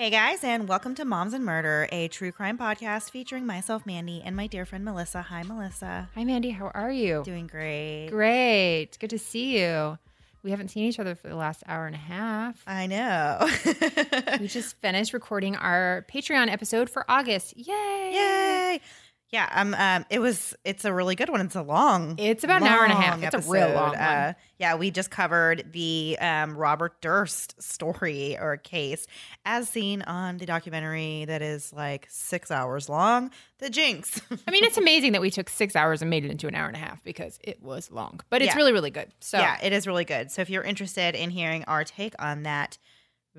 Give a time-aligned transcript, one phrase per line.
[0.00, 4.22] Hey guys, and welcome to Moms and Murder, a true crime podcast featuring myself, Mandy,
[4.24, 5.20] and my dear friend Melissa.
[5.20, 6.08] Hi, Melissa.
[6.14, 6.48] Hi, Mandy.
[6.48, 7.22] How are you?
[7.22, 8.08] Doing great.
[8.08, 8.96] Great.
[8.98, 9.98] Good to see you.
[10.42, 12.62] We haven't seen each other for the last hour and a half.
[12.66, 13.46] I know.
[14.40, 17.54] we just finished recording our Patreon episode for August.
[17.58, 17.64] Yay!
[18.14, 18.80] Yay!
[19.32, 20.54] Yeah, um, um, it was.
[20.64, 21.40] It's a really good one.
[21.40, 22.16] It's a long.
[22.18, 23.18] It's about an hour and a half.
[23.22, 23.48] It's episode.
[23.48, 23.98] a real long one.
[23.98, 29.06] Uh, yeah, we just covered the um, Robert Durst story or case,
[29.44, 33.30] as seen on the documentary that is like six hours long.
[33.58, 34.20] The Jinx.
[34.48, 36.66] I mean, it's amazing that we took six hours and made it into an hour
[36.66, 38.56] and a half because it was long, but it's Yeah.
[38.56, 39.12] really, really good.
[39.20, 40.32] So yeah, it is really good.
[40.32, 42.78] So if you're interested in hearing our take on that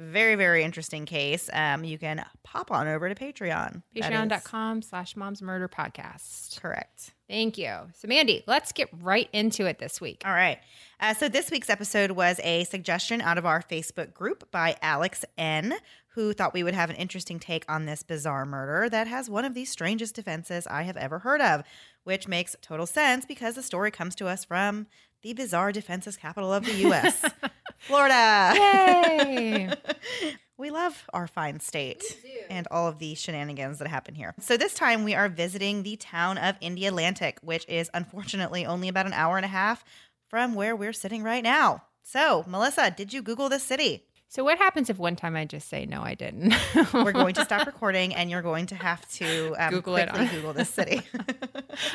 [0.01, 3.83] very, very interesting case, um, you can pop on over to Patreon.
[3.95, 6.59] Patreon.com slash mom's murder podcast.
[6.61, 7.11] Correct.
[7.29, 7.73] Thank you.
[7.93, 10.23] So, Mandy, let's get right into it this week.
[10.25, 10.59] All right.
[10.99, 15.23] Uh, so this week's episode was a suggestion out of our Facebook group by Alex
[15.37, 15.75] N,
[16.09, 19.45] who thought we would have an interesting take on this bizarre murder that has one
[19.45, 21.63] of the strangest defenses I have ever heard of,
[22.03, 24.87] which makes total sense because the story comes to us from
[25.21, 27.23] the bizarre defenses capital of the U.S.,
[27.79, 28.53] Florida.
[28.55, 29.73] Yay!
[30.57, 32.03] we love our fine state
[32.49, 34.35] and all of the shenanigans that happen here.
[34.39, 39.07] So this time we are visiting the town of Indialantic, which is unfortunately only about
[39.07, 39.83] an hour and a half
[40.29, 41.83] from where we're sitting right now.
[42.03, 44.05] So, Melissa, did you Google this city?
[44.31, 46.53] So, what happens if one time I just say, no, I didn't?
[46.93, 50.25] We're going to stop recording and you're going to have to um, Google it on-
[50.31, 51.01] Google this city.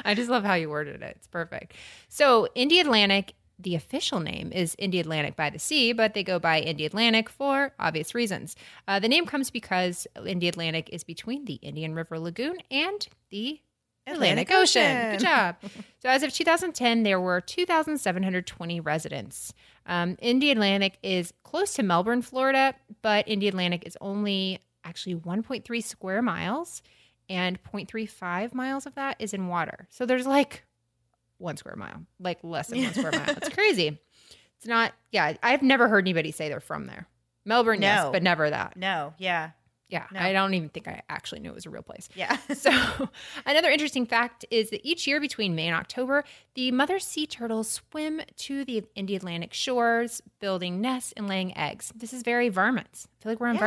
[0.05, 1.15] I just love how you worded it.
[1.17, 1.73] It's perfect.
[2.11, 7.31] So, Indialantic, the official name is Indialantic by the Sea, but they go by Indialantic
[7.31, 8.55] for obvious reasons.
[8.87, 13.63] Uh, the name comes because Indialantic is between the Indian River Lagoon and the
[14.07, 15.13] Atlantic Ocean.
[15.13, 15.57] Good job.
[16.01, 19.55] so, as of 2010, there were 2,720 residents.
[19.87, 26.83] Um, Atlantic is close to Melbourne, Florida, but Indialantic is only actually 1.3 square miles,
[27.29, 29.87] and 0.35 miles of that is in water.
[29.91, 30.65] So, there's like
[31.38, 33.37] one square mile, like less than one square mile.
[33.37, 33.99] It's crazy.
[34.59, 37.06] It's not, yeah, I've never heard anybody say they're from there.
[37.44, 38.77] Melbourne, yes, but never that.
[38.77, 39.50] No, yeah,
[39.88, 40.19] Yeah, No.
[40.21, 42.09] I don't even think I actually knew it was a real place.
[42.15, 42.37] yeah.
[42.55, 42.71] So,
[43.47, 46.25] another interesting fact is that each year between May and October,
[46.55, 51.93] the mother sea turtles swim to the Indialantic shores, building nests and laying eggs.
[51.94, 53.06] This is very varmints.
[53.21, 53.61] I feel like we're on Yeah.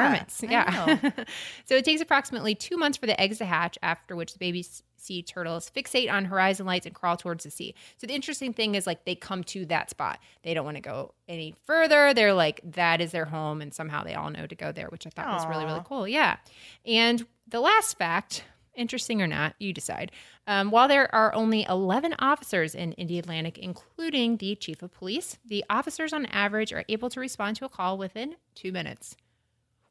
[0.43, 1.23] I Yeah.
[1.65, 4.59] so, it takes approximately two months for the eggs to hatch, after which the baby
[4.59, 7.75] s- sea turtles fixate on horizon lights and crawl towards the sea.
[7.97, 10.19] So the interesting thing is like they come to that spot.
[10.43, 12.13] They don't want to go any further.
[12.13, 15.07] They're like that is their home and somehow they all know to go there, which
[15.07, 16.07] I thought was really really cool.
[16.07, 16.37] Yeah.
[16.85, 18.43] And the last fact,
[18.75, 20.11] interesting or not, you decide.
[20.47, 25.63] Um, while there are only 11 officers in Indialantic, including the chief of police, the
[25.69, 29.15] officers on average are able to respond to a call within two minutes.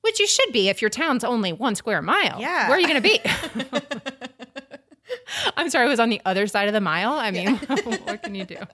[0.00, 2.40] Which you should be if your town's only one square mile.
[2.40, 2.68] Yeah.
[2.68, 3.20] Where are you going to be?
[5.56, 7.12] I'm sorry, I was on the other side of the mile.
[7.12, 7.56] I mean,
[8.04, 8.56] what can you do?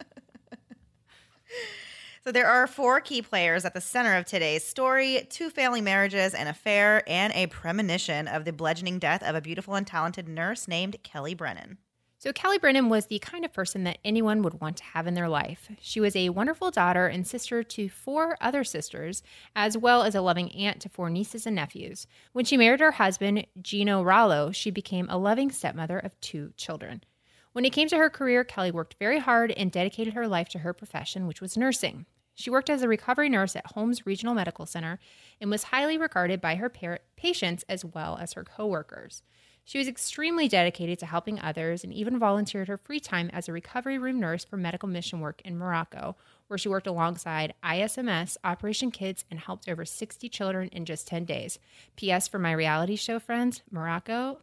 [2.24, 6.32] So there are four key players at the center of today's story two family marriages,
[6.32, 10.66] an affair, and a premonition of the bludgeoning death of a beautiful and talented nurse
[10.66, 11.76] named Kelly Brennan.
[12.24, 15.12] So, Kelly Brennan was the kind of person that anyone would want to have in
[15.12, 15.70] their life.
[15.82, 19.22] She was a wonderful daughter and sister to four other sisters,
[19.54, 22.06] as well as a loving aunt to four nieces and nephews.
[22.32, 27.04] When she married her husband, Gino Rallo, she became a loving stepmother of two children.
[27.52, 30.60] When it came to her career, Kelly worked very hard and dedicated her life to
[30.60, 32.06] her profession, which was nursing.
[32.34, 34.98] She worked as a recovery nurse at Holmes Regional Medical Center
[35.42, 36.70] and was highly regarded by her
[37.16, 39.22] patients as well as her coworkers.
[39.66, 43.52] She was extremely dedicated to helping others and even volunteered her free time as a
[43.52, 46.16] recovery room nurse for medical mission work in Morocco,
[46.48, 51.24] where she worked alongside ISMS, Operation Kids, and helped over 60 children in just 10
[51.24, 51.58] days.
[51.96, 52.28] P.S.
[52.28, 54.38] for my reality show friends, Morocco,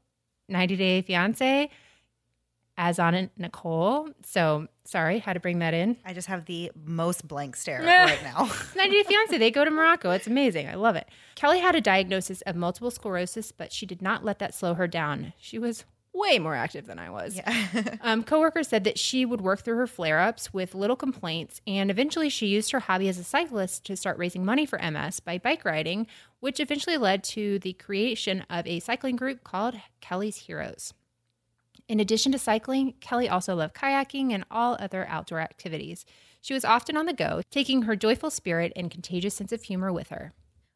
[0.50, 1.70] 90 Day Fiance,
[2.82, 4.10] as on it, Nicole.
[4.26, 5.98] So sorry, had to bring that in.
[6.04, 8.50] I just have the most blank stare right now.
[8.76, 9.38] 90 Day Fiance.
[9.38, 10.10] They go to Morocco.
[10.10, 10.68] It's amazing.
[10.68, 11.08] I love it.
[11.36, 14.88] Kelly had a diagnosis of multiple sclerosis, but she did not let that slow her
[14.88, 15.34] down.
[15.38, 17.36] She was way more active than I was.
[17.36, 17.98] Yeah.
[18.02, 22.30] Um, coworkers said that she would work through her flare-ups with little complaints, and eventually
[22.30, 25.64] she used her hobby as a cyclist to start raising money for MS by bike
[25.64, 26.08] riding,
[26.40, 30.96] which eventually led to the creation of a cycling group called Kelly's Heroes.
[31.88, 36.06] In addition to cycling, Kelly also loved kayaking and all other outdoor activities.
[36.42, 39.92] She was often on the go, taking her joyful spirit and contagious sense of humor
[39.92, 40.34] with her.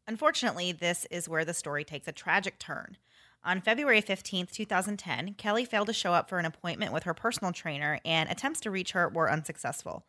[0.07, 2.97] Unfortunately, this is where the story takes a tragic turn.
[3.43, 7.51] On February 15, 2010, Kelly failed to show up for an appointment with her personal
[7.53, 10.05] trainer, and attempts to reach her were unsuccessful.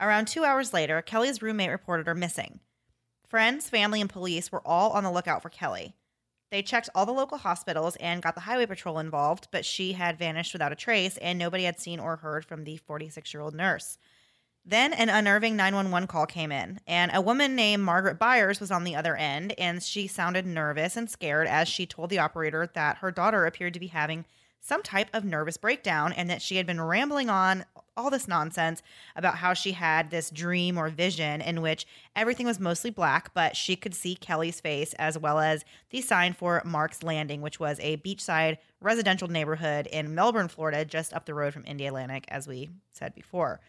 [0.00, 2.60] Around two hours later, Kelly's roommate reported her missing.
[3.26, 5.94] Friends, family, and police were all on the lookout for Kelly.
[6.50, 10.18] They checked all the local hospitals and got the highway patrol involved, but she had
[10.18, 13.54] vanished without a trace, and nobody had seen or heard from the 46 year old
[13.54, 13.98] nurse.
[14.64, 18.84] Then an unnerving 911 call came in, and a woman named Margaret Byers was on
[18.84, 22.98] the other end, and she sounded nervous and scared as she told the operator that
[22.98, 24.26] her daughter appeared to be having
[24.60, 27.64] some type of nervous breakdown and that she had been rambling on
[27.96, 28.82] all this nonsense
[29.16, 33.56] about how she had this dream or vision in which everything was mostly black, but
[33.56, 37.78] she could see Kelly's face as well as the sign for Mark's Landing, which was
[37.80, 42.70] a beachside residential neighborhood in Melbourne, Florida, just up the road from Indialantic, as we
[42.92, 43.60] said before.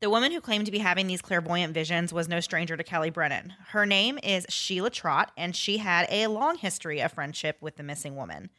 [0.00, 3.08] The woman who claimed to be having these clairvoyant visions was no stranger to Kelly
[3.08, 3.54] Brennan.
[3.68, 7.82] Her name is Sheila Trott, and she had a long history of friendship with the
[7.82, 8.50] missing woman.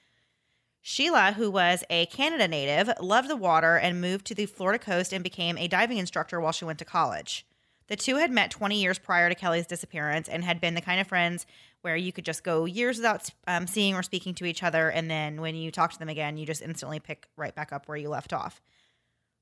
[0.90, 5.12] Sheila, who was a Canada native, loved the water and moved to the Florida coast
[5.12, 7.46] and became a diving instructor while she went to college.
[7.88, 11.02] The two had met 20 years prior to Kelly's disappearance and had been the kind
[11.02, 11.46] of friends
[11.82, 14.90] where you could just go years without um, seeing or speaking to each other.
[14.90, 17.90] And then when you talk to them again, you just instantly pick right back up
[17.90, 18.62] where you left off.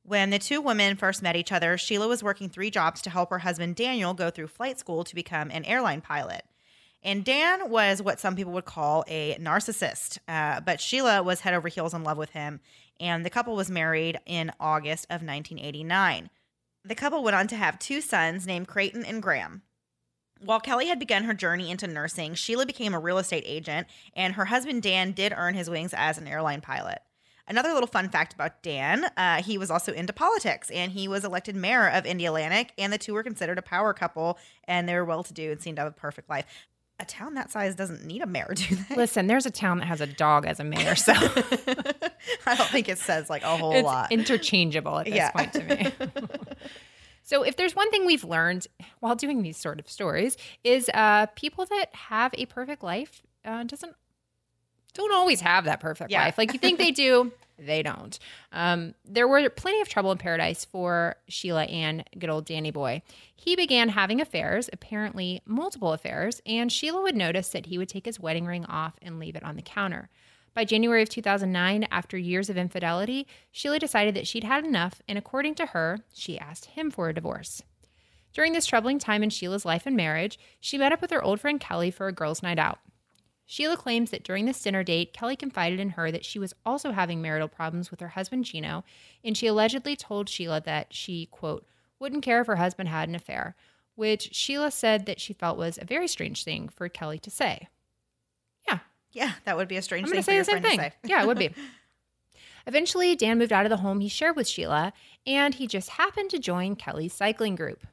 [0.01, 3.29] When the two women first met each other, Sheila was working three jobs to help
[3.29, 6.43] her husband Daniel go through flight school to become an airline pilot.
[7.05, 11.53] And Dan was what some people would call a narcissist, uh, but Sheila was head
[11.53, 12.62] over heels in love with him,
[13.00, 16.31] and the couple was married in August of 1989.
[16.83, 19.62] The couple went on to have two sons named Creighton and Graham.
[20.39, 23.85] While Kelly had begun her journey into nursing, Sheila became a real estate agent,
[24.15, 27.03] and her husband Dan did earn his wings as an airline pilot.
[27.47, 31.24] Another little fun fact about Dan, uh, he was also into politics and he was
[31.24, 35.05] elected mayor of Indialantic, and the two were considered a power couple and they were
[35.05, 36.45] well to do and seemed to have a perfect life.
[36.99, 38.95] A town that size doesn't need a mayor, do they?
[38.95, 41.11] Listen, there's a town that has a dog as a mayor, so
[42.45, 44.11] I don't think it says like a whole it's lot.
[44.11, 45.31] interchangeable at this Yeah.
[45.31, 45.91] point to me.
[47.23, 48.67] so, if there's one thing we've learned
[49.01, 53.63] while doing these sort of stories, is uh, people that have a perfect life uh,
[53.63, 53.93] doesn't
[54.95, 56.23] don't always have that perfect Yeah.
[56.23, 56.37] life.
[56.37, 58.17] Like you think they do, they don't.
[58.51, 63.01] Um, there were plenty of trouble in paradise for Sheila and good old Danny Boy.
[63.35, 68.05] He began having affairs, apparently multiple affairs, and Sheila would notice that he would take
[68.05, 70.09] his wedding ring off and leave it on the counter.
[70.53, 75.17] By January of 2009, after years of infidelity, Sheila decided that she'd had enough, and
[75.17, 77.61] according to her, she asked him for a divorce.
[78.33, 81.39] During this troubling time in Sheila's life and marriage, she met up with her old
[81.41, 82.79] friend Kelly for a girls' night out.
[83.45, 86.91] Sheila claims that during this dinner date, Kelly confided in her that she was also
[86.91, 88.83] having marital problems with her husband, Gino,
[89.23, 91.65] and she allegedly told Sheila that she, quote,
[91.99, 93.55] wouldn't care if her husband had an affair,
[93.93, 97.67] which Sheila said that she felt was a very strange thing for Kelly to say.
[98.67, 98.79] Yeah.
[99.11, 100.77] Yeah, that would be a strange I'm thing to for your friend thing.
[100.77, 100.93] to say.
[101.03, 101.51] Yeah, it would be.
[102.67, 104.91] Eventually, Dan moved out of the home he shared with Sheila,
[105.27, 107.85] and he just happened to join Kelly's cycling group.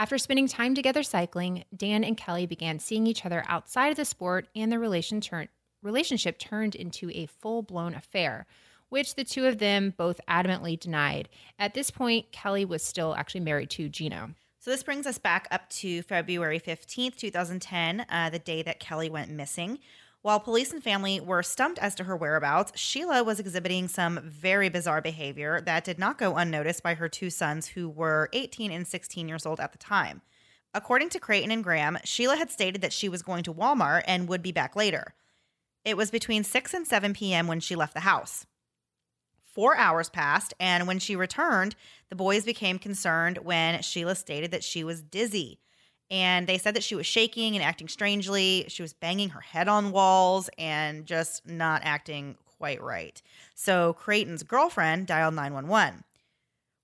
[0.00, 4.06] After spending time together cycling, Dan and Kelly began seeing each other outside of the
[4.06, 5.20] sport, and their relation
[5.82, 8.46] relationship turned into a full blown affair,
[8.88, 11.28] which the two of them both adamantly denied.
[11.58, 14.30] At this point, Kelly was still actually married to Gino.
[14.58, 19.10] So this brings us back up to February 15th, 2010, uh, the day that Kelly
[19.10, 19.80] went missing.
[20.22, 24.68] While police and family were stumped as to her whereabouts, Sheila was exhibiting some very
[24.68, 28.86] bizarre behavior that did not go unnoticed by her two sons, who were 18 and
[28.86, 30.20] 16 years old at the time.
[30.74, 34.28] According to Creighton and Graham, Sheila had stated that she was going to Walmart and
[34.28, 35.14] would be back later.
[35.86, 37.46] It was between 6 and 7 p.m.
[37.46, 38.46] when she left the house.
[39.42, 41.74] Four hours passed, and when she returned,
[42.10, 45.60] the boys became concerned when Sheila stated that she was dizzy.
[46.10, 48.64] And they said that she was shaking and acting strangely.
[48.68, 53.20] She was banging her head on walls and just not acting quite right.
[53.54, 56.04] So Creighton's girlfriend dialed 911.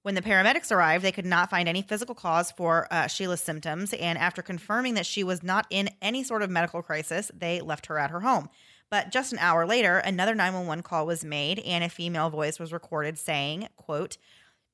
[0.02, 3.92] When the paramedics arrived, they could not find any physical cause for uh, Sheila's symptoms.
[3.92, 7.86] And after confirming that she was not in any sort of medical crisis, they left
[7.86, 8.48] her at her home.
[8.88, 12.72] But just an hour later, another 911 call was made and a female voice was
[12.72, 14.16] recorded saying, quote,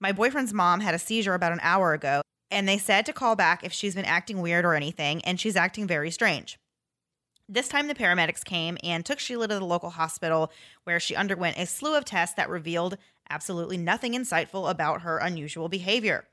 [0.01, 2.21] my boyfriend's mom had a seizure about an hour ago
[2.53, 5.57] and they said to call back if she's been acting weird or anything, and she's
[5.57, 6.59] acting very strange.
[7.49, 10.53] This time, the paramedics came and took Sheila to the local hospital
[10.85, 12.97] where she underwent a slew of tests that revealed
[13.29, 16.25] absolutely nothing insightful about her unusual behavior.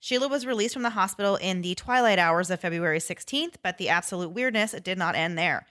[0.00, 3.88] Sheila was released from the hospital in the twilight hours of February 16th, but the
[3.88, 5.66] absolute weirdness did not end there.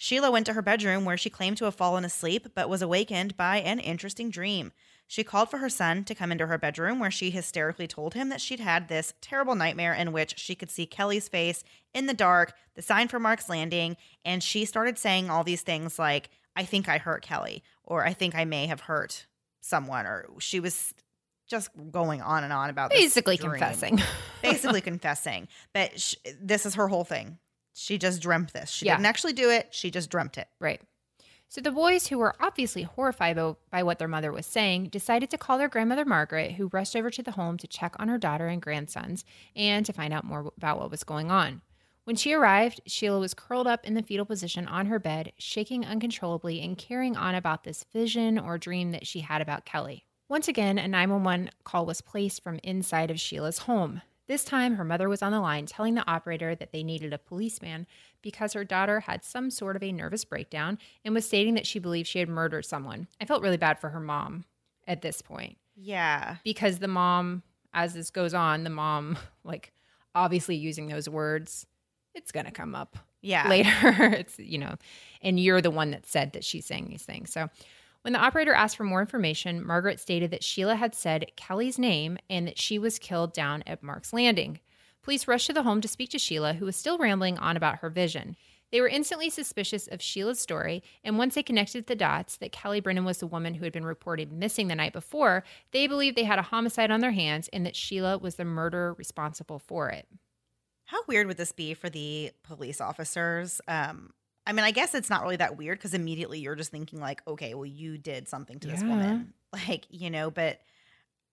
[0.00, 3.36] Sheila went to her bedroom where she claimed to have fallen asleep but was awakened
[3.36, 4.70] by an interesting dream.
[5.08, 8.28] She called for her son to come into her bedroom where she hysterically told him
[8.28, 12.14] that she'd had this terrible nightmare in which she could see Kelly's face in the
[12.14, 16.62] dark, the sign for Mark's Landing, and she started saying all these things like, I
[16.64, 19.26] think I hurt Kelly, or I think I may have hurt
[19.60, 20.94] someone, or she was
[21.48, 24.00] just going on and on about this Basically confessing.
[24.42, 25.48] basically confessing.
[25.72, 27.38] But sh- this is her whole thing.
[27.78, 28.70] She just dreamt this.
[28.70, 28.96] She Yeah.
[28.96, 29.68] didn't actually do it.
[29.70, 30.48] She just dreamt it.
[30.58, 30.80] Right.
[31.50, 35.30] So the boys, who were obviously horrified by, by what their mother was saying, decided
[35.30, 38.18] to call their grandmother Margaret, who rushed over to the home to check on her
[38.18, 39.24] daughter and grandsons
[39.56, 41.62] and to find out more about what was going on.
[42.04, 45.86] When she arrived, Sheila was curled up in the fetal position on her bed, shaking
[45.86, 50.04] uncontrollably and carrying on about this vision or dream that she had about Kelly.
[50.28, 54.02] Once again, a 911 call was placed from inside of Sheila's home.
[54.28, 57.18] This time, her mother was on the line telling the operator that they needed a
[57.18, 57.86] policeman
[58.22, 61.78] because her daughter had some sort of a nervous breakdown and was stating that she
[61.78, 63.08] believed she had murdered someone.
[63.20, 64.44] I felt really bad for her mom
[64.86, 66.36] at this point Yeah.
[66.44, 67.42] because the mom,
[67.72, 69.72] as this goes on, the mom, like
[70.14, 71.66] obviously using those words,
[72.14, 73.48] it's going to come up Yeah.
[73.48, 73.70] later.
[74.12, 74.74] it's, you know,
[75.22, 77.32] and you're the one that said that she's saying these things.
[77.32, 77.48] So
[78.08, 82.16] when the operator asked for more information, Margaret stated that Sheila had said Kelly's name
[82.30, 84.60] and that she was killed down at Mark's Landing.
[85.02, 87.80] Police rushed to the home to speak to Sheila, who was still rambling on about
[87.80, 88.34] her vision.
[88.72, 92.80] They were instantly suspicious of Sheila's story, and once they connected the dots that Kelly
[92.80, 96.24] Brennan was the woman who had been reported missing the night before, they believed they
[96.24, 100.08] had a homicide on their hands and that Sheila was the murderer responsible for it.
[100.86, 103.60] How weird would this be for the police officers?
[103.68, 104.14] Um,
[104.48, 107.20] I mean, I guess it's not really that weird because immediately you're just thinking like,
[107.28, 110.30] okay, well, you did something to this woman, like you know.
[110.30, 110.58] But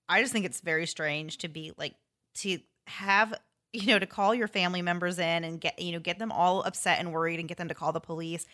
[0.09, 1.95] I just think it's very strange to be like
[2.35, 3.33] to have
[3.71, 6.61] you know to call your family members in and get you know get them all
[6.63, 8.45] upset and worried and get them to call the police,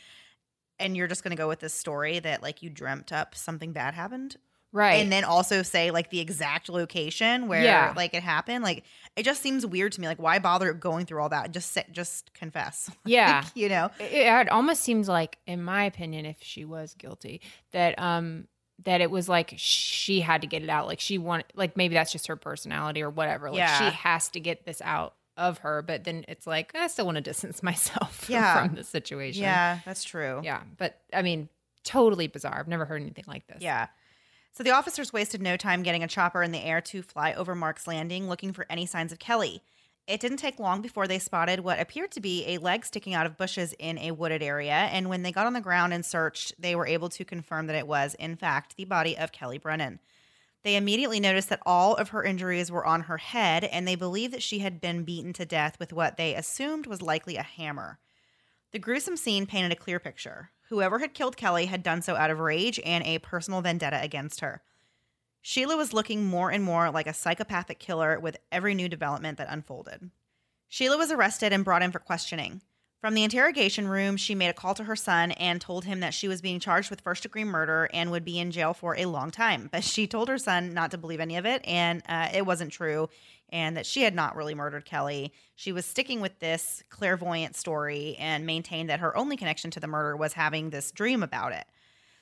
[0.77, 3.74] and you're just going to go with this story that like you dreamt up something
[3.74, 4.38] bad happened
[4.74, 4.96] Right.
[5.01, 7.94] and then also say like the exact location where Yeah.
[7.96, 8.84] like it happened like
[9.18, 11.84] it just seems weird to me like why bother going through all that just say,
[11.92, 13.44] just confess Yeah.
[13.54, 18.00] you know it, it almost seems like in my opinion if she was guilty that
[18.00, 18.48] um
[18.84, 21.94] that it was like she had to get it out like she wanted like maybe
[21.94, 23.78] that's just her personality or whatever like Yeah.
[23.90, 27.16] she has to get this out of her but then it's like i still want
[27.16, 28.66] to distance myself Yeah.
[28.68, 31.50] from the situation yeah that's true yeah but i mean
[31.84, 33.88] totally bizarre i've never heard anything like this yeah
[34.51, 37.55] so the officers wasted no time getting a chopper in the air to fly over
[37.55, 39.62] mark's landing looking for any signs of kelly
[40.08, 43.25] it didn't take long before they spotted what appeared to be a leg sticking out
[43.25, 44.74] of bushes in a wooded area.
[44.74, 47.75] And when they got on the ground and searched, they were able to confirm that
[47.75, 50.00] it was, in fact, the body of Kelly Brennan.
[50.63, 54.34] They immediately noticed that all of her injuries were on her head, and they believed
[54.34, 57.98] that she had been beaten to death with what they assumed was likely a hammer.
[58.72, 60.51] The gruesome scene painted a clear picture.
[60.70, 64.40] Whoever had killed Kelly had done so out of rage and a personal vendetta against
[64.40, 64.62] her.
[65.42, 69.50] Sheila was looking more and more like a psychopathic killer with every new development that
[69.50, 70.12] unfolded.
[70.70, 72.62] Sheila was arrested and brought in for questioning.
[73.01, 76.13] From the interrogation room, she made a call to her son and told him that
[76.13, 79.08] she was being charged with first degree murder and would be in jail for a
[79.08, 79.70] long time.
[79.72, 82.72] But she told her son not to believe any of it, and uh, it wasn't
[82.72, 83.10] true,
[83.51, 85.34] and that she had not really murdered Kelly.
[85.55, 89.88] She was sticking with this clairvoyant story and maintained that her only connection to the
[89.88, 91.65] murder was having this dream about it.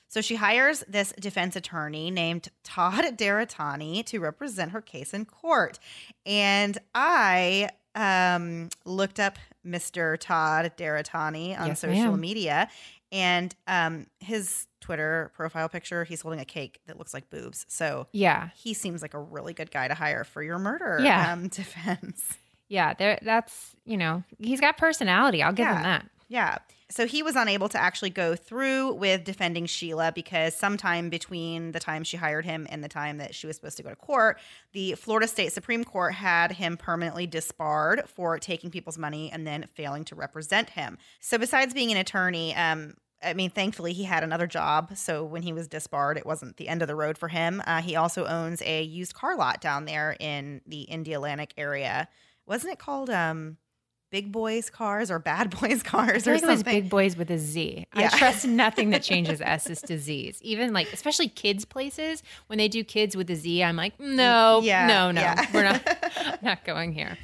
[0.08, 5.78] So she hires this defense attorney named Todd Deratany to represent her case in court.
[6.26, 10.18] And I um, looked up Mr.
[10.18, 12.20] Todd Deratany on Yes, social ma'am.
[12.20, 12.68] media,
[13.12, 17.66] and um, his Twitter profile picture, he's holding a cake that looks like boobs.
[17.68, 18.48] So Yeah.
[18.56, 21.32] he seems like a really good guy to hire for your murder Yeah.
[21.32, 22.38] um, defense.
[22.68, 22.94] Yeah.
[22.94, 25.42] There that's, you know, he's got personality.
[25.42, 25.76] I'll give Yeah.
[25.76, 26.06] him that.
[26.28, 26.58] Yeah.
[26.92, 31.78] So he was unable to actually go through with defending Sheila because sometime between the
[31.80, 34.40] time she hired him and the time that she was supposed to go to court,
[34.72, 39.66] the Florida State Supreme Court had him permanently disbarred for taking people's money and then
[39.72, 40.98] failing to represent him.
[41.20, 44.96] So besides being an attorney, um, I mean, thankfully, he had another job.
[44.96, 47.62] So when he was disbarred, it wasn't the end of the road for him.
[47.66, 52.08] Uh, he also owns a used car lot down there in the Indialantic area.
[52.46, 53.58] Wasn't it called um,
[54.10, 56.80] Big Boys Cars or Bad Boys Cars I or like it was something?
[56.82, 57.86] big boys with a Z.
[57.92, 58.08] I Yeah.
[58.08, 60.40] trust nothing that changes S's to Z's.
[60.42, 64.60] Even like, especially kids' places, when they do kids with a Z, I'm like, no,
[64.64, 65.46] Yeah, no, no, yeah.
[65.52, 67.18] we're not, not going here.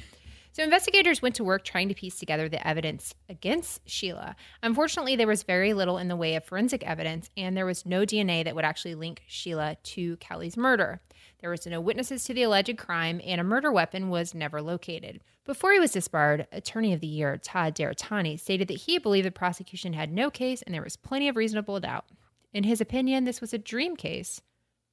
[0.57, 4.35] So investigators went to work trying to piece together the evidence against Sheila.
[4.63, 8.07] Unfortunately, there was very little in the way of forensic evidence, and there was no
[8.07, 10.99] DNA that would actually link Sheila to Kelly's murder.
[11.41, 15.21] There was no witnesses to the alleged crime, and a murder weapon was never located.
[15.45, 19.31] Before he was disbarred, Attorney of the Year Todd Deratany stated that he believed the
[19.31, 22.05] prosecution had no case and there was plenty of reasonable doubt.
[22.51, 24.41] In his opinion, this was a dream case,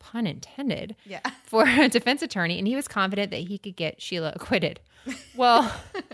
[0.04, 1.20] pun intended, Yeah.
[1.46, 4.80] for a defense attorney, and he was confident that he could get Sheila acquitted.
[5.36, 5.72] Well,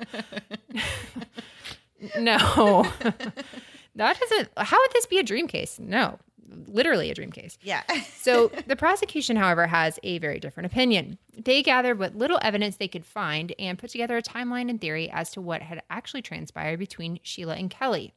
[2.19, 2.87] no,
[3.97, 4.49] that doesn't.
[4.57, 5.79] How would this be a dream case?
[5.79, 6.19] No,
[6.67, 7.59] literally a dream case.
[7.63, 7.83] Yeah.
[8.17, 11.19] So the prosecution, however, has a very different opinion.
[11.37, 15.11] They gathered what little evidence they could find and put together a timeline and theory
[15.13, 18.15] as to what had actually transpired between Sheila and Kelly.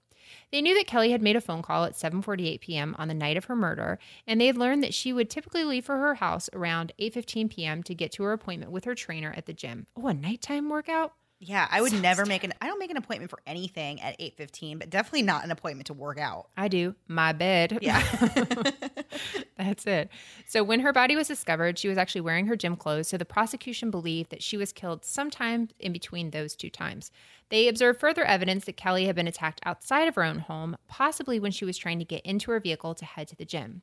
[0.52, 2.96] They knew that Kelly had made a phone call at 7:48 p.m.
[2.98, 5.86] on the night of her murder, and they had learned that she would typically leave
[5.86, 7.84] for her house around 8:15 p.m.
[7.84, 9.88] to get to her appointment with her trainer at the gym.
[9.96, 11.14] Oh, a nighttime workout?
[11.46, 14.20] Yeah, I would Sounds never make an I don't make an appointment for anything at
[14.20, 16.50] 8:15, but definitely not an appointment to work out.
[16.56, 16.96] I do.
[17.08, 17.80] My bed.
[17.84, 18.02] Yeah.
[19.58, 20.10] That's it.
[20.48, 23.10] So when her body was discovered, she was actually wearing her gym clothes.
[23.10, 27.12] So the prosecution believed that she was killed sometime in between those two times.
[27.50, 31.40] They observed further evidence that Kelly had been attacked outside of her own home, possibly
[31.40, 33.82] when she was trying to get into her vehicle to head to the gym.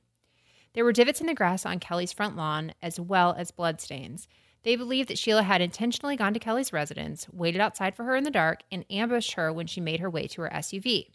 [0.72, 4.28] There were divots in the grass on Kelly's front lawn, as well as bloodstains.
[4.62, 8.24] They believe that Sheila had intentionally gone to Kelly's residence, waited outside for her in
[8.24, 11.06] the dark, and ambushed her when she made her way to her SUV.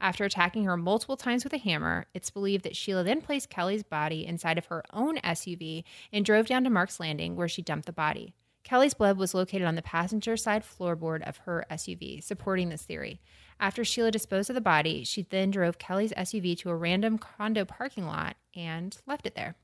[0.00, 3.82] After attacking her multiple times with a hammer, it's believed that Sheila then placed Kelly's
[3.82, 7.86] body inside of her own SUV and drove down to Mark's Landing where she dumped
[7.86, 8.34] the body.
[8.64, 13.20] Kelly's blood was located on the passenger side floorboard of her SUV, supporting this theory.
[13.60, 17.64] After Sheila disposed of the body, she then drove Kelly's SUV to a random condo
[17.64, 19.54] parking lot and left it there.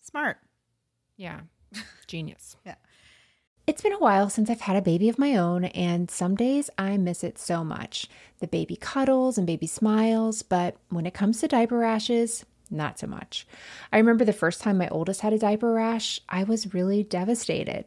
[0.00, 0.38] Smart.
[1.16, 1.40] Yeah,
[2.06, 2.56] genius.
[2.66, 2.74] Yeah.
[3.66, 6.70] It's been a while since I've had a baby of my own, and some days
[6.78, 8.06] I miss it so much.
[8.38, 13.08] The baby cuddles and baby smiles, but when it comes to diaper rashes, not so
[13.08, 13.44] much.
[13.92, 17.86] I remember the first time my oldest had a diaper rash, I was really devastated.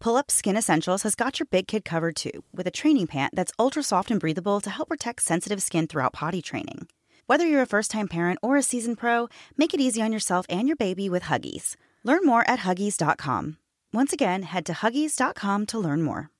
[0.00, 3.34] Pull Up Skin Essentials has got your big kid covered too, with a training pant
[3.34, 6.88] that's ultra soft and breathable to help protect sensitive skin throughout potty training.
[7.26, 10.46] Whether you're a first time parent or a seasoned pro, make it easy on yourself
[10.48, 11.76] and your baby with Huggies.
[12.02, 13.58] Learn more at Huggies.com.
[13.92, 16.30] Once again, head to Huggies.com to learn more.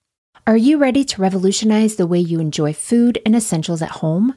[0.46, 4.36] Are you ready to revolutionize the way you enjoy food and essentials at home?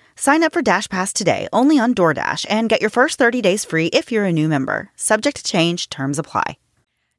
[0.21, 3.65] Sign up for Dash Pass today only on DoorDash and get your first 30 days
[3.65, 4.91] free if you're a new member.
[4.95, 6.59] Subject to change, terms apply.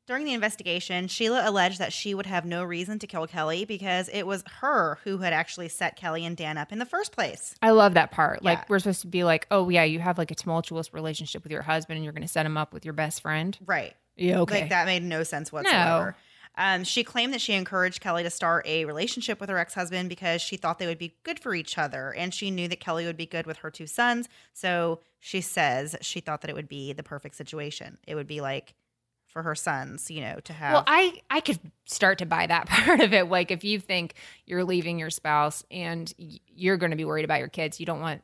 [0.06, 4.08] During the investigation, Sheila alleged that she would have no reason to kill Kelly because
[4.12, 7.56] it was her who had actually set Kelly and Dan up in the first place.
[7.60, 8.44] I love that part.
[8.44, 11.50] Like we're supposed to be like, oh yeah, you have like a tumultuous relationship with
[11.50, 13.58] your husband, and you're going to set him up with your best friend.
[13.66, 13.94] Right.
[14.16, 14.60] Yeah, okay.
[14.60, 16.14] Like that made no sense whatsoever.
[16.56, 20.08] Um, she claimed that she encouraged Kelly to start a relationship with her ex husband
[20.08, 22.12] because she thought they would be good for each other.
[22.14, 24.28] And she knew that Kelly would be good with her two sons.
[24.52, 27.96] So she says she thought that it would be the perfect situation.
[28.06, 28.74] It would be like
[29.26, 30.72] for her sons, you know, to have.
[30.74, 33.28] Well, I I could start to buy that part of it.
[33.30, 37.24] Like if you think you're leaving your spouse and y- you're going to be worried
[37.24, 38.20] about your kids, you don't want.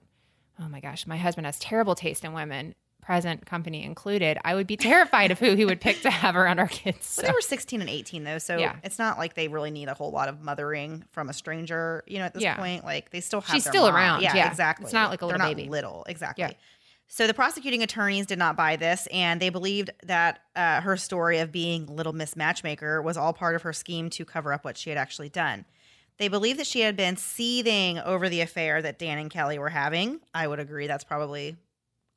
[0.60, 2.74] Oh my gosh, my husband has terrible taste in women,
[3.08, 4.36] present company included.
[4.44, 7.16] I would be terrified of who he would pick to have around our kids.
[7.16, 7.22] But so.
[7.22, 8.76] they were 16 and 18 though, so Yeah.
[8.84, 12.04] it's not like they really need a whole lot of mothering from a stranger.
[12.06, 12.56] You know, at this Yeah.
[12.58, 13.54] point, like they still have.
[13.56, 13.94] She's still mom.
[13.96, 14.48] around, Yeah, yeah.
[14.50, 14.84] exactly.
[14.84, 15.70] It's not like a They're little not baby.
[15.70, 16.54] Little, exactly.
[17.06, 21.38] So the prosecuting attorneys did not buy this, and they believed that uh, her story
[21.38, 24.76] of being Little Miss Matchmaker was all part of her scheme to cover up what
[24.76, 25.64] she had actually done.
[26.18, 29.70] They believed that she had been seething over the affair that Dan and Kelly were
[29.70, 30.20] having.
[30.34, 31.56] I would agree that's probably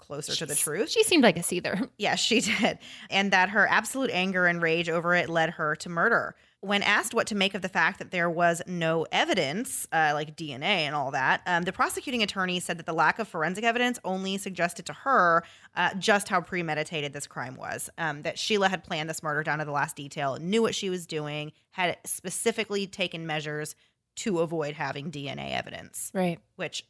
[0.02, 0.90] closer to the truth.
[0.90, 1.90] She seemed like a seether.
[1.98, 2.80] Yes, she did.
[3.10, 6.36] And that her absolute anger and rage over it led her to murder.
[6.64, 10.36] When asked what to make of the fact that there was no evidence, uh, like
[10.36, 13.98] DNA and all that, um, the prosecuting attorney said that the lack of forensic evidence
[14.04, 15.44] only suggested to her
[15.76, 17.90] uh, just how premeditated this crime was.
[17.98, 20.90] Um, that Sheila had planned this murder down to the last detail, knew what she
[20.92, 23.76] was doing, had specifically taken measures
[24.18, 26.38] to avoid having DNA evidence Right.
[26.58, 26.86] which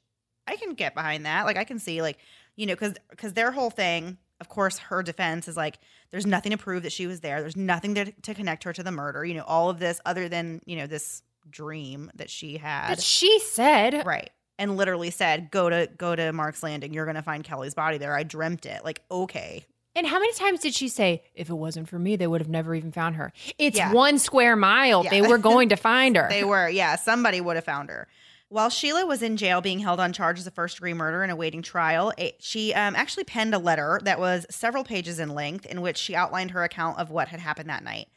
[0.47, 1.45] I can get behind that.
[1.45, 2.17] Like I can see like,
[2.55, 5.77] you know, cuz cuz their whole thing, of course her defense is like
[6.11, 7.41] there's nothing to prove that she was there.
[7.41, 9.23] There's nothing to to connect her to the murder.
[9.25, 12.89] You know, all of this other than, you know, this dream that she had.
[12.89, 14.29] But she said, right.
[14.59, 16.93] And literally said, "Go to go to Mark's Landing.
[16.93, 18.15] You're going to find Kelly's body there.
[18.15, 19.65] I dreamt it." Like, okay.
[19.95, 22.47] and how many times did she say, if it wasn't for me, they would have
[22.49, 23.33] never even found her?
[23.57, 23.91] It's Yeah.
[23.91, 25.03] one square mile.
[25.03, 25.09] Yeah.
[25.09, 26.27] They were going to find her.
[26.29, 28.07] They were, yeah, somebody would have found her.
[28.51, 31.61] While Sheila was in jail being held on charges of first degree murder and awaiting
[31.61, 35.79] trial, it, she um, actually penned a letter that was several pages in length in
[35.79, 38.09] which she outlined her account of what had happened that night.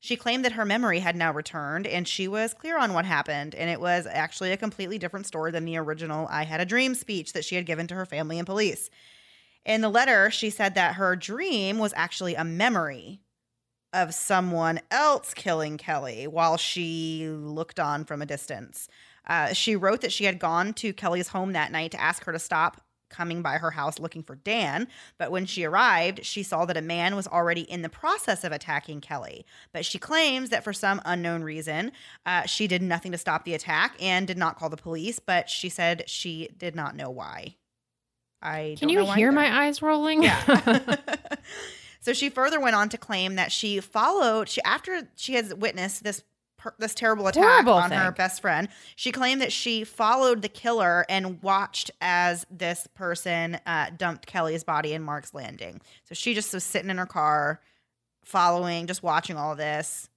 [0.00, 3.54] She claimed that her memory had now returned and she was clear on what happened.
[3.54, 6.96] And it was actually a completely different story than the original I Had a Dream
[6.96, 8.90] speech that she had given to her family and police.
[9.64, 13.20] In the letter, she said that her dream was actually a memory
[13.92, 18.88] of someone else killing Kelly while she looked on from a distance.
[19.26, 22.32] Uh, she wrote that she had gone to Kelly's home that night to ask her
[22.32, 24.88] to stop coming by her house looking for Dan.
[25.18, 28.52] But when she arrived, she saw that a man was already in the process of
[28.52, 29.44] attacking Kelly.
[29.72, 31.92] But she claims that for some unknown reason,
[32.24, 35.18] uh, she did nothing to stop the attack and did not call the police.
[35.18, 37.56] But she said she did not know why.
[38.42, 39.32] I Can you hear either.
[39.32, 40.22] my eyes rolling?
[40.22, 40.96] Yeah.
[42.00, 46.04] so she further went on to claim that she followed she after she has witnessed
[46.04, 46.22] this
[46.66, 48.68] her, this terrible attack Horrible on her best friend.
[48.94, 54.64] She claimed that she followed the killer and watched as this person uh, dumped Kelly's
[54.64, 55.80] body in Mark's Landing.
[56.04, 57.60] So she just was sitting in her car,
[58.24, 60.08] following, just watching all this.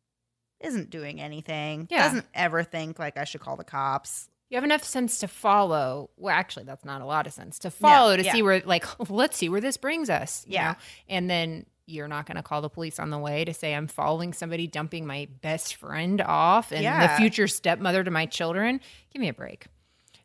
[0.60, 1.88] Isn't doing anything.
[1.90, 2.04] Yeah.
[2.04, 4.28] Doesn't ever think like I should call the cops.
[4.50, 6.10] You have enough sense to follow.
[6.18, 8.34] Well, actually, that's not a lot of sense to follow to yeah.
[8.34, 10.44] see where, like, let's see where this brings us.
[10.48, 10.72] you Yeah.
[10.72, 10.76] know?
[11.08, 13.88] And then you're not going to call the police on the way to say I'm
[13.88, 18.80] following somebody dumping my best friend off and the future stepmother to my children.
[19.12, 19.68] Give me a break.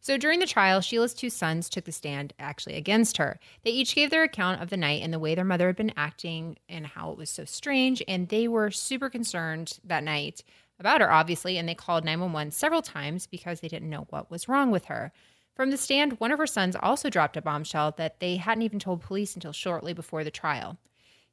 [0.00, 3.40] So during the trial, Sheila's two sons took the stand actually against her.
[3.64, 5.94] They each gave their account of the night and the way their mother had been
[5.96, 8.02] acting and how it was so strange.
[8.06, 10.44] And they were super concerned that night
[10.78, 14.46] about her, obviously, and they called 911 several times because they didn't know what was
[14.46, 15.10] wrong with her.
[15.54, 18.80] From the stand, one of her sons also dropped a bombshell that they hadn't even
[18.80, 20.76] told police until shortly before the trial.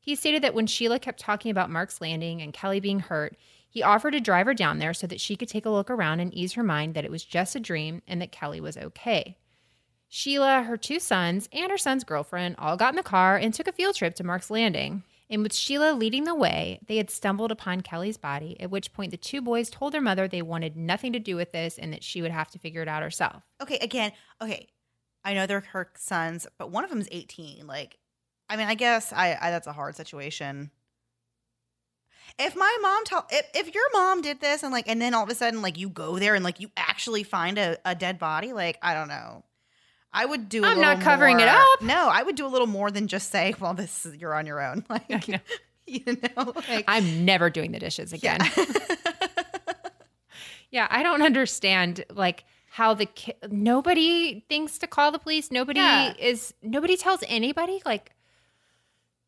[0.01, 3.37] He stated that when Sheila kept talking about Mark's landing and Kelly being hurt,
[3.69, 6.19] he offered to drive her down there so that she could take a look around
[6.19, 9.37] and ease her mind that it was just a dream and that Kelly was okay.
[10.09, 13.69] Sheila, her two sons, and her son's girlfriend all got in the car and took
[13.69, 15.03] a field trip to Mark's Landing.
[15.29, 19.11] And with Sheila leading the way, they had stumbled upon Kelly's body, at which point
[19.11, 22.03] the two boys told their mother they wanted nothing to do with this and that
[22.03, 23.41] she would have to figure it out herself.
[23.61, 24.11] Okay, again,
[24.41, 24.67] okay.
[25.23, 27.65] I know they're her sons, but one of them is 18.
[27.65, 27.97] Like,
[28.51, 30.71] I mean, I guess I, I that's a hard situation.
[32.37, 35.23] If my mom tell if, if your mom did this and like and then all
[35.23, 38.19] of a sudden like you go there and like you actually find a, a dead
[38.19, 39.45] body, like I don't know.
[40.13, 40.65] I would do.
[40.65, 41.81] i I'm not covering it up.
[41.81, 44.45] No, I would do a little more than just say, "Well, this is, you're on
[44.45, 45.37] your own." Like, know.
[45.87, 48.39] you know, like I'm never doing the dishes again.
[48.57, 48.65] yeah.
[50.71, 55.51] Yeah, I don't understand like how the ki- nobody thinks to call the police.
[55.51, 56.13] Nobody Yeah.
[56.17, 57.81] is nobody tells anybody.
[57.85, 58.11] Like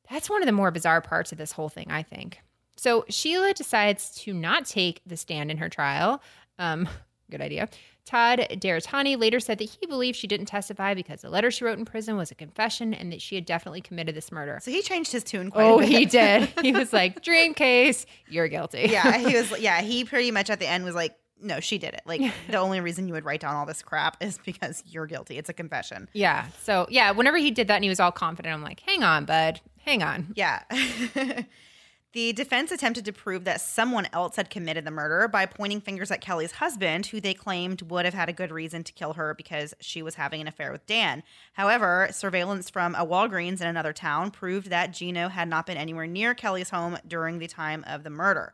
[0.10, 2.40] that's one of the more bizarre parts of this whole thing, I think.
[2.76, 6.22] So Sheila decides to not take the stand in her trial.
[6.60, 6.88] Um,
[7.32, 7.70] good idea.
[8.06, 11.80] Todd Deratany later said that he believed she didn't testify because the letter she wrote
[11.80, 14.60] in prison was a confession and that she had definitely committed this murder.
[14.62, 15.90] so he changed his tune quite Oh, a bit.
[15.90, 16.50] he did.
[16.62, 19.52] He was like, "Dream case, you're guilty." yeah, he was.
[19.60, 22.02] Yeah, he pretty much at the end was like, "No, she did it.
[22.06, 25.38] Like, the only reason you would write down all this crap is because you're guilty.
[25.38, 26.48] It's a confession." Yeah.
[26.64, 29.24] So yeah, whenever he did that and he was all confident, I'm like, hang on,
[29.24, 29.62] bud.
[29.84, 30.34] Hang on.
[30.36, 30.64] Yeah.
[32.14, 36.10] the defense attempted to prove that someone else had committed the murder by pointing fingers
[36.10, 39.34] at Kelly's husband, who they claimed would have had a good reason to kill her
[39.34, 41.22] because she was having an affair with Dan.
[41.54, 46.08] However, surveillance from a Walgreens in another town proved that Gino had not been anywhere
[46.08, 48.54] near Kelly's home during the time of the murder.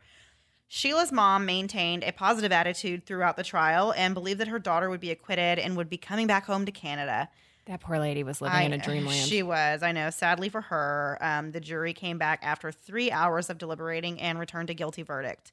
[0.67, 4.99] Sheila's mom maintained a positive attitude throughout the trial and believed that her daughter would
[4.99, 7.29] be acquitted and would be coming back home to Canada.
[7.69, 9.27] That poor lady was living in a dreamland.
[9.27, 10.09] She was, I know.
[10.09, 14.71] Sadly for her, um, the jury came back after three hours of deliberating and returned
[14.71, 15.51] a guilty verdict.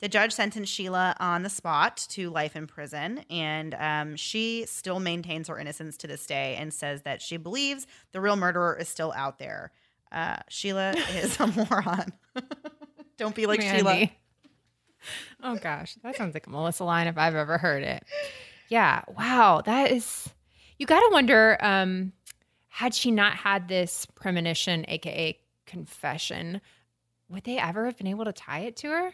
[0.00, 4.98] The judge sentenced Sheila on the spot to life in prison, and um, she still
[4.98, 8.88] maintains her innocence to this day and says that she believes the real murderer is
[8.88, 9.70] still out there.
[10.10, 12.14] Uh, Sheila is a moron.
[13.18, 14.08] Don't be like Sheila.
[15.42, 18.04] Oh gosh, that sounds like a Melissa line if I've ever heard it.
[18.68, 19.02] Yeah.
[19.18, 19.62] Wow.
[19.64, 20.30] That is.
[20.78, 21.56] You got to wonder.
[21.60, 22.12] Um,
[22.68, 26.60] had she not had this premonition, aka confession,
[27.28, 29.12] would they ever have been able to tie it to her?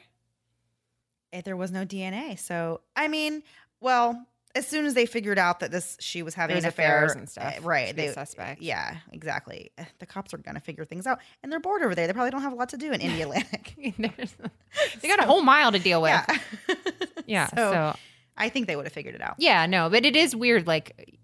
[1.33, 2.39] If there was no DNA.
[2.39, 3.43] So, I mean,
[3.81, 6.99] well, as soon as they figured out that this she was having There's an affair
[7.07, 7.97] affairs and stuff eh, right?
[7.97, 8.63] They suspect.
[8.63, 9.73] Yeah, exactly.
[9.79, 12.07] Eh, The cops are gonna figure things out, and they're bored over there.
[12.07, 13.73] They probably don't have a lot to do in Indialantic.
[15.01, 16.11] They got a whole mile to deal with.
[16.13, 16.37] yeah,
[17.27, 17.47] Yeah.
[17.49, 17.97] So, so
[18.37, 19.35] I think they would have figured it out.
[19.39, 20.67] Yeah, no, but it is weird.
[20.69, 21.19] Like,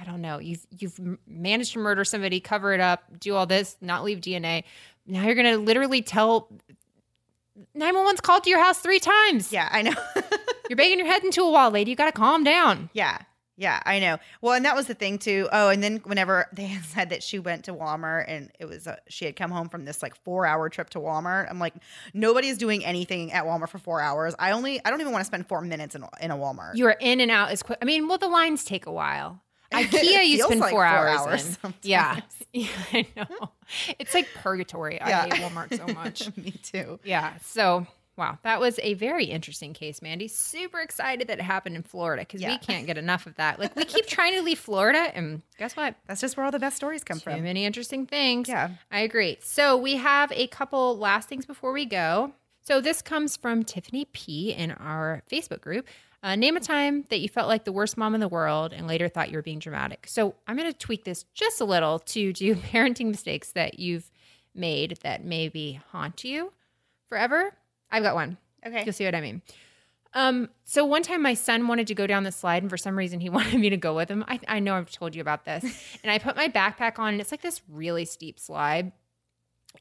[0.00, 0.38] I don't know.
[0.38, 4.64] You've you've managed to murder somebody, cover it up, do all this, not leave DNA.
[5.06, 6.48] Now you're gonna literally tell
[7.76, 9.52] 911's called to your house three times.
[9.52, 9.94] Yeah, I know.
[10.70, 11.90] You're banging your head into a wall, lady.
[11.90, 12.90] You gotta calm down.
[12.92, 13.18] yeah.
[13.56, 14.16] Yeah, I know.
[14.40, 15.46] Well, and that was the thing too.
[15.52, 18.96] Oh, and then whenever they said that she went to Walmart and it was uh,
[19.10, 21.74] she had come home from this like four hour trip to Walmart, I'm like,
[22.14, 24.34] nobody's doing anything at Walmart for four hours.
[24.38, 26.76] I only, I don't even want to spend four minutes in, a- in a Walmart.
[26.76, 27.78] You are in and out as quick.
[27.82, 29.42] I mean, well, the lines take a while.
[29.72, 31.58] IKEA, you spend like four, four hours.
[31.62, 31.74] hours.
[31.82, 32.20] Yeah.
[32.52, 33.50] yeah, I know.
[33.98, 34.96] It's like purgatory.
[34.96, 35.28] Yeah.
[35.30, 36.36] I hate Walmart so much.
[36.36, 36.98] Me too.
[37.04, 37.34] Yeah.
[37.44, 40.26] So, wow, that was a very interesting case, Mandy.
[40.26, 43.60] Super excited that it happened in Florida because we can't get enough of that.
[43.60, 45.94] Like, we keep trying to leave Florida, and guess what?
[46.08, 47.42] That's just where all the best stories come Too from.
[47.44, 48.48] many interesting things.
[48.48, 48.70] Yeah.
[48.90, 49.38] I agree.
[49.40, 52.32] So, we have a couple last things before we go.
[52.62, 55.86] So, this comes from Tiffany P in our Facebook group.
[56.22, 58.86] Uh, name a time that you felt like the worst mom in the world and
[58.86, 60.06] later thought you were being dramatic.
[60.06, 64.10] So, I'm going to tweak this just a little to do parenting mistakes that you've
[64.54, 66.52] made that maybe haunt you
[67.08, 67.54] forever.
[67.90, 68.36] I've got one.
[68.66, 68.84] Okay.
[68.84, 69.42] You'll see what I mean.
[70.12, 72.96] Um, so one time my son wanted to go down the slide, and for some
[72.96, 74.24] reason he wanted me to go with him.
[74.28, 75.64] I, I know I've told you about this.
[76.02, 78.92] and I put my backpack on, and it's like this really steep slide.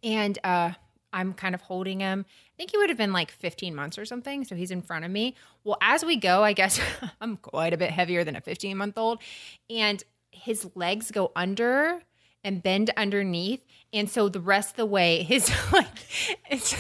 [0.03, 0.71] And uh,
[1.11, 2.25] I'm kind of holding him.
[2.59, 4.43] Think he would have been like 15 months or something.
[4.43, 5.33] So he's in front of me.
[5.63, 6.77] Well, as we go, I guess
[7.21, 9.21] I'm quite a bit heavier than a 15 month old.
[9.69, 12.01] And his legs go under
[12.43, 13.61] and bend underneath.
[13.93, 15.87] And so the rest of the way, his like,
[16.51, 16.75] it's,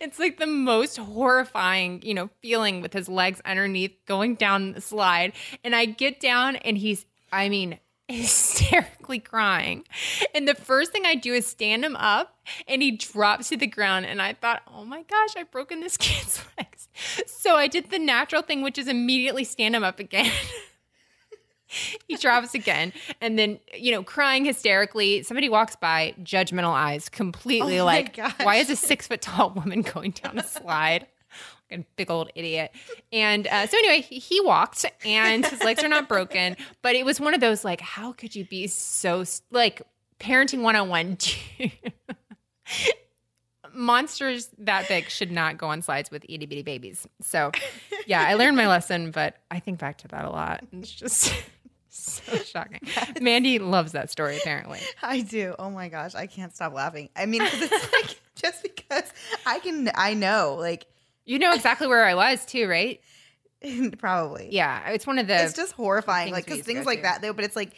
[0.00, 4.80] it's like the most horrifying, you know, feeling with his legs underneath going down the
[4.80, 5.34] slide.
[5.64, 7.78] And I get down and he's, I mean,
[8.16, 9.84] hysterically crying.
[10.34, 13.66] And the first thing I do is stand him up and he drops to the
[13.66, 14.06] ground.
[14.06, 16.88] And I thought, oh my gosh, I've broken this kid's legs.
[17.26, 20.30] So I did the natural thing, which is immediately stand him up again.
[22.06, 27.78] he drops again and then you know crying hysterically somebody walks by judgmental eyes completely
[27.78, 28.32] Oh like gosh.
[28.42, 31.06] why is a six foot tall woman going down a slide
[31.96, 32.72] big old idiot.
[33.12, 37.04] And uh, so anyway he, he walked and his legs are not broken but it
[37.04, 39.82] was one of those like how could you be so like
[40.20, 41.18] parenting 101
[43.74, 47.06] monsters that big should not go on slides with itty bitty babies.
[47.20, 47.52] So
[48.06, 50.64] yeah i learned my lesson but i think back to that a lot.
[50.72, 51.32] It's just
[51.88, 52.80] so shocking.
[53.20, 54.80] Mandy loves that story apparently.
[55.02, 55.54] I do.
[55.58, 57.08] Oh my gosh, I can't stop laughing.
[57.16, 59.12] I mean, it's like just because
[59.46, 60.86] I can, I know, like
[61.28, 63.00] you know exactly where i was too right
[63.98, 64.48] probably.
[64.52, 67.02] yeah it's one of the It's just horrifying, like because things like to.
[67.02, 67.32] that, though.
[67.32, 67.72] But it's like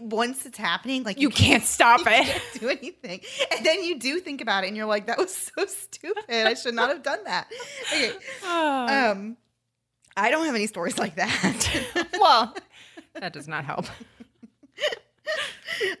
[0.00, 3.20] once it's happening, like you can't stop you it can't do anything,
[3.56, 6.24] and then you do think about it, and you're like, "That was so stupid.
[6.30, 7.48] I should not have done that."
[7.92, 8.12] Okay,
[8.44, 9.10] Oh.
[9.12, 9.36] um,
[10.16, 12.08] I don't have any stories like that.
[12.20, 12.54] well
[13.14, 13.86] that does not help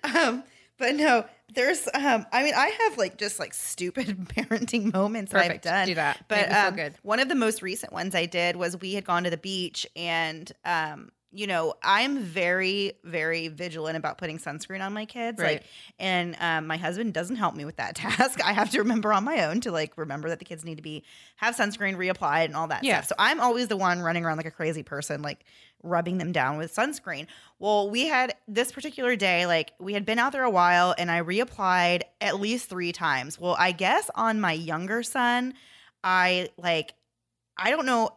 [0.04, 0.44] um,
[0.78, 5.50] but no, there's um, I mean, I have like just like stupid parenting moments that
[5.50, 5.86] I've done.
[5.88, 6.24] Do that.
[6.28, 6.94] But Make me feel um, good.
[7.02, 9.86] one of the most recent ones I did was we had gone to the beach
[9.96, 15.40] and um, you know, I'm very, very vigilant about putting sunscreen on my kids.
[15.42, 15.54] Right.
[15.54, 15.64] Like,
[15.98, 18.40] and um, my husband doesn't help me with that task.
[18.44, 20.82] I have to remember on my own to like remember that the kids need to
[20.82, 21.02] be
[21.34, 22.98] have sunscreen reapplied and all that Yeah.
[23.00, 23.08] stuff.
[23.08, 25.44] So I'm always the one running around like a crazy person, like
[25.84, 27.26] rubbing them down with sunscreen.
[27.58, 31.10] Well, we had this particular day, like we had been out there a while and
[31.10, 33.38] I reapplied at least three times.
[33.38, 35.54] Well, I guess on my younger son,
[36.02, 36.94] I like,
[37.56, 38.10] I don't know.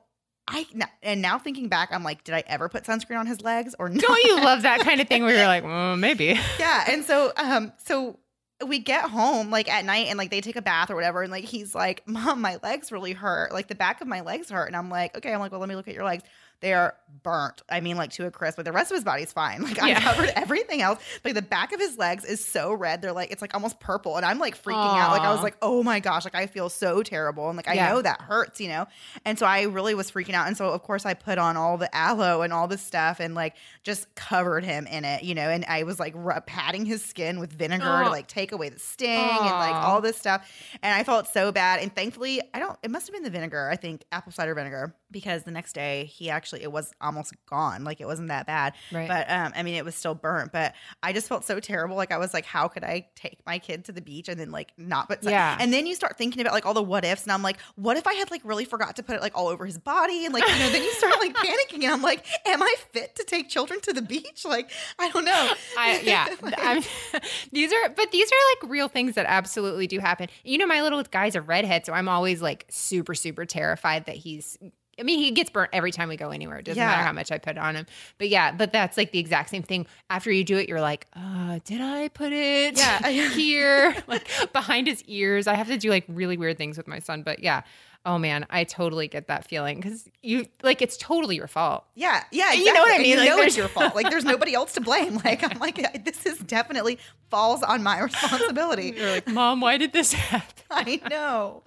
[0.49, 0.65] I
[1.03, 3.89] and now thinking back, I'm like, did I ever put sunscreen on his legs or
[3.89, 4.01] not?
[4.01, 7.33] don't you love that kind of thing where you're like well maybe yeah and so
[7.35, 8.17] um so
[8.65, 11.31] we get home like at night and like they take a bath or whatever and
[11.31, 14.65] like he's like mom my legs really hurt like the back of my legs hurt
[14.67, 16.23] and i'm like okay i'm like well let me look at your legs
[16.59, 19.31] they are burnt i mean like to a crisp but the rest of his body's
[19.33, 19.61] fine.
[19.67, 20.01] Like i Yeah.
[20.01, 20.99] covered everything else.
[21.25, 23.01] Like the back of his legs is so red.
[23.01, 25.11] They're like it's like almost purple and i'm like freaking out.
[25.11, 27.73] Like i was like oh my gosh like i feel so terrible and like i
[27.73, 27.89] Yeah.
[27.89, 28.87] know that hurts you know?
[29.25, 31.77] And so i really was freaking out and so of course i put on all
[31.77, 35.49] the aloe and all this stuff and like just covered him in it you know?
[35.49, 38.79] And i was like ru- patting his skin with vinegar to like take away the
[38.79, 40.49] sting and like all this stuff
[40.83, 41.79] and i felt so bad.
[41.81, 44.95] And thankfully i don't it must have been the vinegar i think apple cider vinegar
[45.11, 48.73] because the next day he actually it was almost gone like it wasn't that bad
[48.91, 49.07] Right.
[49.07, 52.11] but um i mean it was still burnt but i just felt so terrible like
[52.11, 54.71] i was like how could i take my kid to the beach and then like
[54.77, 55.57] not but Yeah.
[55.59, 57.95] and then you start thinking about like all the what ifs and i'm like what
[57.97, 60.33] if i had like really forgot to put it like all over his body and
[60.33, 63.23] like you know then you start like panicking and i'm like am i fit to
[63.23, 66.81] take children to the beach like i don't know I, yeah, I'm,
[67.51, 70.27] these are, but these are like real things that absolutely do happen.
[70.43, 74.15] You know, my little guy's a redhead, so I'm always like super, super terrified that
[74.15, 74.57] he's.
[74.99, 76.57] I mean, he gets burnt every time we go anywhere.
[76.57, 76.87] It doesn't Yeah.
[76.87, 77.85] matter how much I put on him.
[78.17, 79.85] But yeah, but that's like the exact same thing.
[80.09, 83.07] After you do it, you're like, uh, did I put it Yeah.
[83.29, 83.95] here?
[84.07, 85.47] like behind his ears.
[85.47, 87.21] I have to do like really weird things with my son.
[87.23, 87.61] But yeah.
[88.07, 91.83] Oh man, I totally get that feeling because you like it's totally your fault.
[91.93, 93.03] Yeah, yeah, You know what I exactly.
[93.03, 93.11] Mean?
[93.11, 93.95] You Like, know it's your fault.
[93.95, 95.19] Like there's nobody else to blame.
[95.25, 98.93] Like I'm like this is definitely falls on my responsibility.
[98.97, 100.63] You're like, Mom, why did this happen?
[100.71, 101.63] I know.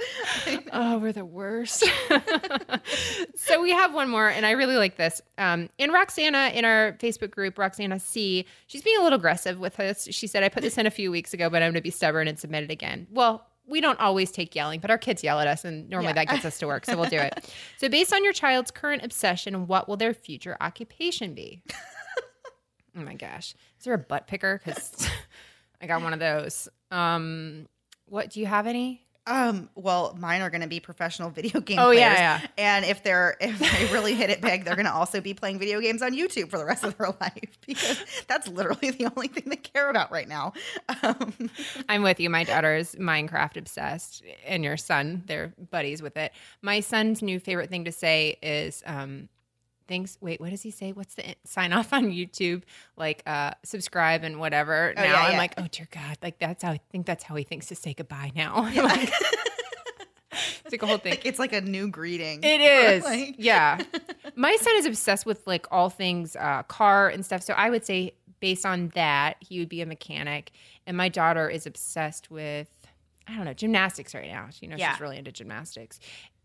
[0.72, 1.84] Oh, we're the worst.
[3.36, 5.20] so we have one more, and I really like this.
[5.36, 9.78] Um, in Roxana, in our Facebook group, Roxana C, she's being a little aggressive with
[9.80, 10.08] us.
[10.10, 11.90] She said, I put this in a few weeks ago, but I'm going to be
[11.90, 13.06] stubborn and submit it again.
[13.10, 16.24] Well, we don't always take yelling, but our kids yell at us, and normally Yeah.
[16.24, 17.48] that gets us to work, so we'll do it.
[17.78, 21.62] so, based on your child's current obsession, what will their future occupation be?
[22.96, 23.54] oh my gosh.
[23.78, 24.60] Is there a butt picker?
[24.64, 25.08] Because
[25.80, 26.68] I got one of those.
[26.90, 27.66] Um,
[28.06, 29.06] what do you have any?
[29.26, 31.98] Um, well, mine are going to be professional video game Oh, players.
[32.00, 32.46] yeah, yeah.
[32.58, 35.58] And if they're if they really hit it big, they're going to also be playing
[35.58, 39.28] video games on YouTube for the rest of their life because that's literally the only
[39.28, 40.52] thing they care about right now.
[41.02, 41.50] Um,
[41.88, 42.30] I'm with you.
[42.30, 46.32] My daughter's Minecraft obsessed, and your son, they're buddies with it.
[46.62, 49.28] My son's new favorite thing to say is, um,
[49.90, 50.16] thanks.
[50.22, 50.92] Wait, what does he say?
[50.92, 52.62] What's the sign off on YouTube?
[52.96, 54.94] Like, uh, subscribe and whatever.
[54.96, 55.38] Oh, now yeah, I'm yeah.
[55.38, 57.92] like, oh dear God, like that's how I think that's how he thinks to say
[57.92, 58.70] goodbye now.
[58.80, 59.10] Like,
[60.64, 61.10] it's like a whole thing.
[61.10, 62.42] like it's like a new greeting.
[62.42, 63.04] It is.
[63.04, 63.82] Like- yeah.
[64.36, 67.42] My son is obsessed with like all things uh, car and stuff.
[67.42, 70.52] So I would say, based on that, he would be a mechanic.
[70.86, 72.68] And my daughter is obsessed with,
[73.26, 74.46] I don't know, gymnastics right now.
[74.50, 74.92] She knows Yeah.
[74.92, 75.98] she's really into gymnastics.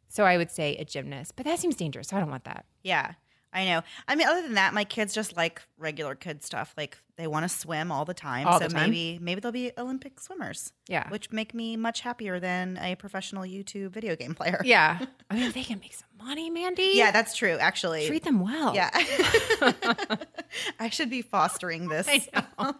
[0.07, 2.07] So I would say a gymnast, but that seems dangerous.
[2.07, 2.65] So I don't want that.
[2.83, 3.13] Yeah,
[3.55, 3.81] I know.
[4.07, 6.73] I mean, other than that, my kids just like regular kid stuff.
[6.75, 8.45] Like they want to swim all the time.
[8.45, 8.89] All so the time?
[8.89, 10.73] maybe maybe they'll be Olympic swimmers.
[10.89, 11.07] Yeah.
[11.09, 14.61] Which make me much happier than a professional YouTube video game player.
[14.65, 15.05] Yeah.
[15.29, 16.91] I mean, they can make some money, Mandy.
[16.95, 17.57] Yeah, that's true.
[17.57, 18.75] Actually, Treat them well.
[18.75, 18.89] Yeah.
[20.79, 22.07] I should be fostering this.
[22.09, 22.27] I
[22.59, 22.75] know.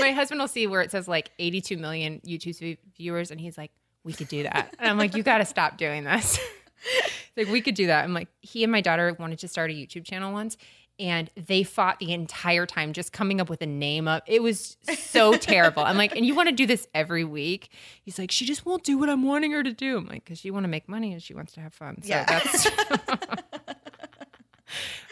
[0.00, 3.72] My husband will see where it says like 82 million YouTube viewers, and he's like,
[4.04, 6.40] "We could do that." And I'm like, "You got to stop doing this."
[7.36, 8.04] like, we could do that.
[8.04, 10.56] I'm like, he and my daughter wanted to start a YouTube channel once,
[10.98, 14.22] and they fought the entire time just coming up with a name of.
[14.26, 15.82] It was so terrible.
[15.82, 17.70] I'm like, "And you want to do this every week?"
[18.02, 20.38] He's like, "She just won't do what I'm wanting her to do." I'm like, "Cause
[20.38, 22.24] she want to make money and she wants to have fun." So Yeah.
[22.26, 22.68] that's.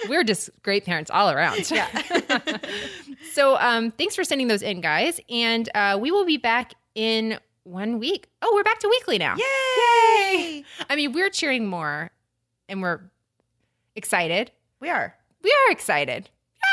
[0.08, 1.70] We're just great parents all around.
[1.70, 1.86] Yeah.
[3.32, 5.20] So um, thanks for sending those in, guys.
[5.28, 8.28] And uh, we will be back in one week.
[8.40, 9.36] Oh, we're back to weekly now.
[9.36, 9.44] Yay!
[10.88, 12.10] I mean, we're cheering more
[12.68, 13.00] and we're
[13.94, 14.50] excited.
[14.80, 15.14] We are.
[15.42, 16.30] We are excited.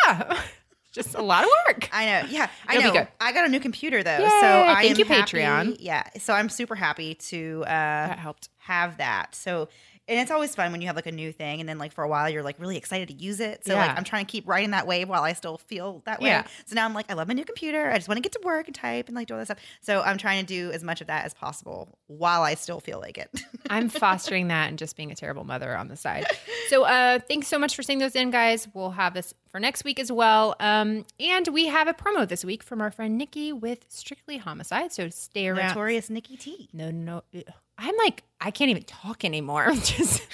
[0.08, 0.42] Yeah.
[0.94, 1.90] Just a lot of work.
[1.94, 2.28] I know.
[2.30, 3.08] Yeah, I It'll know.
[3.20, 4.30] I got a new computer though, Yay!
[4.30, 5.78] so I Thank am you, happy- Patreon.
[5.80, 8.50] Yeah, so I'm super happy to uh, That helped.
[8.60, 9.36] have that.
[9.36, 9.70] So,
[10.08, 12.04] and it's always fun when you have like a new thing, and then like for
[12.04, 13.66] a while you're like really excited to use it.
[13.66, 16.30] So like I'm trying to keep riding that wave while I still feel that way.
[16.30, 16.46] Yeah.
[16.66, 17.90] So now I'm like, I love my new computer.
[17.90, 19.60] I just want to get to work and type and like do all that stuff.
[19.82, 23.00] So I'm trying to do as much of that as possible while I still feel
[23.00, 23.30] like it.
[23.70, 26.26] I'm fostering that and just being a terrible mother on the side.
[26.70, 28.68] So uh, thanks so much for sending those in, guys.
[28.74, 30.56] We'll have this for next week as well.
[30.60, 34.92] Um, and we have a promo this week from our friend Nicki with Strictly Homicide.
[34.92, 35.70] So stay around.
[35.70, 36.70] Notorious Nicki T.
[36.74, 37.24] No, no.
[37.36, 37.44] ugh.
[37.78, 39.64] I'm like, I can't even talk anymore.
[39.68, 40.26] I'm just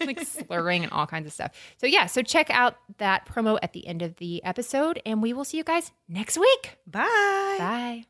[0.00, 1.52] like slurring and all kinds of stuff.
[1.76, 5.32] So, yeah, so check out that promo at the end of the episode, and we
[5.32, 6.78] will see you guys next week.
[6.86, 7.56] Bye.
[7.58, 8.04] Bye.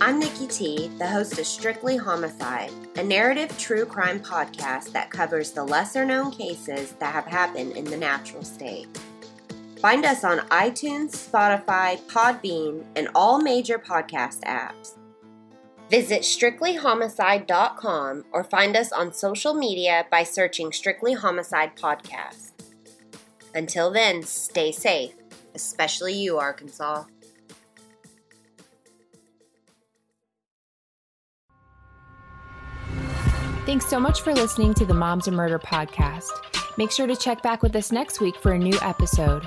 [0.00, 5.52] I'm Nicki T, the host of Strictly Homicide, a narrative true crime podcast that covers
[5.52, 8.86] the lesser known cases that have happened in the natural state.
[9.84, 14.96] Find us on iTunes, Spotify, Podbean, and all major podcast apps.
[15.90, 22.52] Visit strictlyhomicide.com or find us on social media by searching Strictly Homicide Podcast.
[23.54, 25.12] Until then, stay safe,
[25.54, 27.04] especially you, Arkansas.
[33.66, 36.30] Thanks so much for listening to the Moms and Murder podcast.
[36.78, 39.46] Make sure to check back with us next week for a new episode.